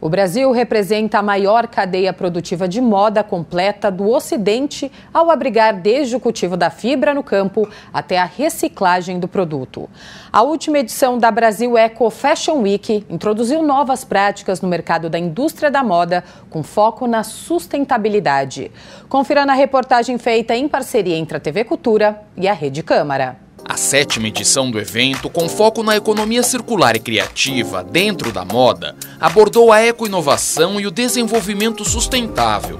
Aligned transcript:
O 0.00 0.08
Brasil 0.08 0.50
representa 0.50 1.18
a 1.18 1.22
maior 1.22 1.66
cadeia 1.66 2.10
produtiva 2.10 2.66
de 2.66 2.80
moda 2.80 3.22
completa 3.22 3.90
do 3.90 4.08
Ocidente 4.08 4.90
ao 5.12 5.30
abrigar 5.30 5.74
desde 5.74 6.16
o 6.16 6.20
cultivo 6.20 6.56
da 6.56 6.70
fibra 6.70 7.12
no 7.12 7.22
campo 7.22 7.68
até 7.92 8.16
a 8.16 8.24
reciclagem 8.24 9.20
do 9.20 9.28
produto. 9.28 9.90
A 10.32 10.40
última 10.40 10.78
edição 10.78 11.18
da 11.18 11.30
Brasil 11.30 11.76
Eco 11.76 12.08
Fashion 12.08 12.62
Week 12.62 13.04
introduziu 13.10 13.62
novas 13.62 14.02
práticas 14.02 14.62
no 14.62 14.68
mercado 14.68 15.10
da 15.10 15.18
indústria 15.18 15.70
da 15.70 15.84
moda 15.84 16.24
com 16.48 16.62
foco 16.62 17.06
na 17.06 17.22
sustentabilidade. 17.22 18.72
Confira 19.06 19.44
na 19.44 19.52
reportagem 19.52 20.16
feita 20.16 20.56
em 20.56 20.66
parceria 20.66 21.16
entre 21.16 21.36
a 21.36 21.40
TV 21.40 21.62
Cultura 21.62 22.22
e 22.38 22.48
a 22.48 22.54
Rede 22.54 22.82
Câmara. 22.82 23.49
Sétima 23.80 24.28
edição 24.28 24.70
do 24.70 24.78
evento, 24.78 25.30
com 25.30 25.48
foco 25.48 25.82
na 25.82 25.96
economia 25.96 26.42
circular 26.42 26.94
e 26.96 27.00
criativa 27.00 27.82
dentro 27.82 28.30
da 28.30 28.44
moda, 28.44 28.94
abordou 29.18 29.72
a 29.72 29.82
ecoinovação 29.82 30.78
e 30.78 30.86
o 30.86 30.90
desenvolvimento 30.90 31.82
sustentável. 31.82 32.78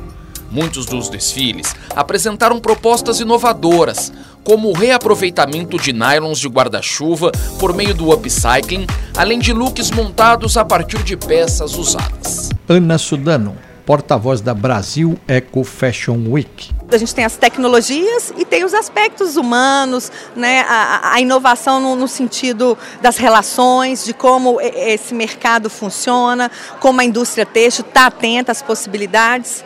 Muitos 0.50 0.84
dos 0.84 1.09
desfiles 1.09 1.74
apresentaram 1.96 2.60
propostas 2.60 3.18
inovadoras, 3.18 4.12
como 4.45 4.68
o 4.68 4.74
reaproveitamento 4.74 5.78
de 5.78 5.90
nylons 5.95 6.38
de 6.38 6.48
guarda-chuva 6.48 7.32
por 7.59 7.74
meio 7.74 7.95
do 7.95 8.12
upcycling, 8.12 8.87
além 9.16 9.38
de 9.38 9.54
looks 9.54 9.90
montados 9.90 10.59
a 10.59 10.66
partir 10.66 11.02
de 11.02 11.16
peças 11.16 11.78
usadas. 11.78 12.51
Ana 12.68 12.98
Sudano, 12.98 13.56
porta-voz 13.90 14.40
da 14.40 14.54
Brasil 14.54 15.18
Eco 15.26 15.64
Fashion 15.64 16.16
Week. 16.28 16.70
A 16.92 16.96
gente 16.96 17.12
tem 17.12 17.24
as 17.24 17.36
tecnologias 17.36 18.32
e 18.38 18.44
tem 18.44 18.62
os 18.62 18.72
aspectos 18.72 19.36
humanos, 19.36 20.12
né? 20.36 20.64
a, 20.68 21.14
a 21.14 21.20
inovação 21.20 21.80
no, 21.80 21.96
no, 21.96 22.06
sentido 22.06 22.78
das 23.02 23.16
relações, 23.16 24.04
de 24.04 24.14
como 24.14 24.60
esse 24.60 25.12
mercado 25.12 25.68
funciona, 25.68 26.48
como 26.78 27.00
a 27.00 27.04
indústria 27.04 27.45
têxtil 27.45 27.84
está 27.84 28.06
atenta 28.06 28.52
às 28.52 28.62
possibilidades. 28.62 29.64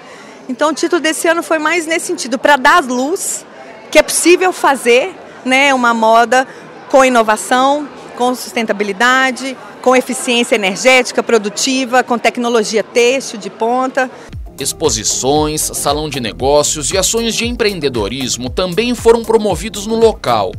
Então 0.49 0.71
o 0.71 0.73
título 0.73 1.03
desse 1.03 1.29
ano 1.29 1.43
foi 1.43 1.59
mais 1.59 1.87
nesse 1.87 2.07
sentido, 2.07 2.39
para 2.39 2.57
dar 2.57 2.83
luz 2.83 3.45
que 3.91 3.99
é 3.99 4.03
possível 4.03 4.55
fazer 4.55 5.15
né, 5.45 5.75
uma 5.75 5.93
moda 5.93 6.49
com 6.89 7.05
inovação, 7.05 7.87
com 8.17 8.35
sustentabilidade, 8.35 9.57
com 9.83 9.95
eficiência 9.95 10.55
energética 10.55 11.23
produtiva, 11.23 12.03
com 12.03 12.19
tecnologia 12.19 12.83
têxtil 12.83 13.39
de 13.39 13.51
ponta. 13.51 14.11
Exposições, 14.59 15.61
salão 15.75 16.09
de 16.09 16.21
negócios 16.21 16.91
e 16.91 16.97
ações 16.97 17.35
de 17.35 17.47
empreendedorismo 17.47 18.49
também 18.49 18.95
foram 18.95 19.25
promovidos 19.25 19.87
no 19.87 19.97
local. 19.97 20.53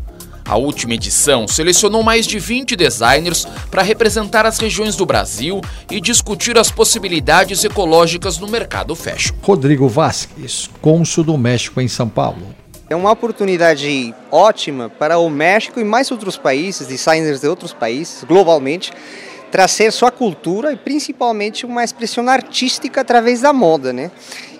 A 0.48 0.58
última 0.58 0.94
edição 0.94 1.48
selecionou 1.48 2.04
mais 2.04 2.28
de 2.28 2.38
20 2.38 2.76
designers 2.76 3.48
para 3.72 3.82
representar 3.82 4.46
as 4.46 4.60
regiões 4.60 4.96
do 4.96 5.04
Brasil 5.04 5.60
e 5.90 6.00
discutir 6.00 6.56
as 6.56 6.70
possibilidades 6.70 7.64
ecológicas 7.64 8.38
no 8.38 8.48
mercado 8.48 8.96
fashion. 8.96 9.34
Rodrigo 9.42 9.90
Vasques, 9.90 10.70
cônsul 10.82 11.24
do 11.24 11.38
México 11.38 11.82
em 11.82 11.88
São 11.88 12.08
Paulo. 12.08 12.65
É 12.88 12.96
uma 12.96 13.12
oportunidade 13.12 14.14
ótima 14.32 14.90
para 14.90 15.18
o 15.18 15.28
México 15.28 15.80
e 15.80 15.84
mais 15.84 16.12
outros 16.12 16.38
países, 16.38 16.88
designers 16.88 17.42
de 17.42 17.48
outros 17.48 17.74
países, 17.74 18.24
globalmente, 18.24 18.94
trazer 19.52 19.92
sua 19.92 20.12
cultura 20.12 20.72
e 20.72 20.76
principalmente 20.76 21.66
uma 21.66 21.84
expressão 21.84 22.30
artística 22.30 23.02
através 23.02 23.42
da 23.42 23.52
moda, 23.52 23.92
né? 23.92 24.12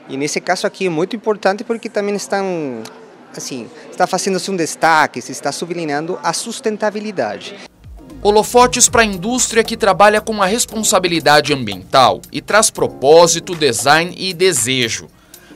E 0.10 0.18
nesse 0.18 0.42
caso 0.42 0.66
aqui 0.66 0.88
é 0.88 0.90
muito 0.90 1.16
importante 1.16 1.64
porque 1.64 1.88
também 1.88 2.16
estão, 2.16 2.82
assim, 3.36 3.70
está 3.92 4.08
fazendo-se 4.08 4.50
um 4.50 4.56
destaque, 4.56 5.22
se 5.22 5.32
está 5.32 5.52
sublinhando 5.52 6.18
a 6.24 6.34
sustentabilidade. 6.34 7.56
Holofotes 8.24 8.90
para 8.90 9.04
a 9.04 9.06
indústria 9.06 9.64
que 9.64 9.78
trabalha 9.78 10.20
com 10.20 10.42
a 10.42 10.48
responsabilidade 10.48 11.54
ambiental 11.54 12.22
e 12.32 12.42
traz 12.42 12.72
propósito, 12.72 13.54
design 13.54 14.16
e 14.18 14.34
desejo. 14.34 15.08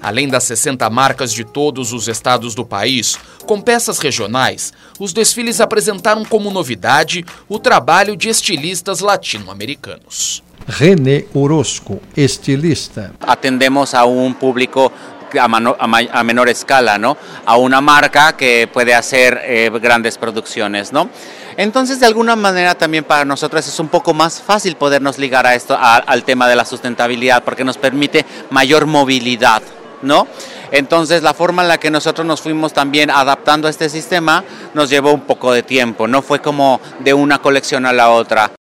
Além 0.01 0.27
das 0.27 0.43
60 0.45 0.89
marcas 0.89 1.33
de 1.33 1.43
todos 1.43 1.91
os 1.93 2.07
estados 2.07 2.55
do 2.55 2.65
país, 2.65 3.17
com 3.45 3.59
peças 3.59 3.99
regionais, 3.99 4.71
os 4.99 5.11
desfiles 5.13 5.59
apresentaram 5.59 6.23
como 6.23 6.51
novidade 6.51 7.25
o 7.47 7.59
trabalho 7.59 8.15
de 8.15 8.29
estilistas 8.29 8.99
latino-americanos. 9.01 10.43
René 10.67 11.25
Orozco, 11.33 12.01
estilista. 12.15 13.13
Atendemos 13.19 13.93
a 13.93 14.05
um 14.05 14.31
público 14.31 14.91
a, 15.37 15.47
mano, 15.47 15.75
a, 15.79 16.19
a, 16.19 16.23
menor 16.23 16.47
escala, 16.49 16.97
¿no? 16.97 17.17
A 17.45 17.57
una 17.57 17.81
marca 17.81 18.33
que 18.33 18.69
puede 18.71 18.93
hacer 18.93 19.41
eh, 19.43 19.69
grandes 19.81 20.17
producciones, 20.17 20.91
¿no? 20.91 21.09
Entonces, 21.57 21.99
de 21.99 22.05
alguna 22.05 22.35
manera 22.35 22.75
también 22.75 23.03
para 23.03 23.25
nosotros 23.25 23.67
es 23.67 23.79
un 23.79 23.89
poco 23.89 24.13
más 24.13 24.41
fácil 24.41 24.75
podernos 24.75 25.17
ligar 25.17 25.45
a 25.45 25.55
esto, 25.55 25.75
a, 25.75 25.97
al 25.97 26.23
tema 26.23 26.47
de 26.47 26.55
la 26.55 26.65
sustentabilidad, 26.65 27.43
porque 27.43 27.65
nos 27.65 27.77
permite 27.77 28.25
mayor 28.49 28.85
movilidad, 28.85 29.61
¿no? 30.01 30.27
Entonces 30.71 31.23
la 31.23 31.33
forma 31.33 31.61
en 31.61 31.67
la 31.67 31.77
que 31.79 31.91
nosotros 31.91 32.25
nos 32.25 32.41
fuimos 32.41 32.73
también 32.73 33.09
adaptando 33.09 33.67
a 33.67 33.71
este 33.71 33.89
sistema 33.89 34.43
nos 34.73 34.89
llevó 34.89 35.11
un 35.11 35.21
poco 35.21 35.51
de 35.51 35.63
tiempo, 35.63 36.07
no 36.07 36.21
fue 36.21 36.41
como 36.41 36.79
de 36.99 37.13
una 37.13 37.39
colección 37.39 37.85
a 37.85 37.93
la 37.93 38.09
otra. 38.09 38.51